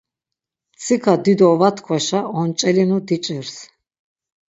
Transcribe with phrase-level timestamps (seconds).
[0.75, 3.55] Mtsika dido va tkvaşa onç̌elinu diç̌irs.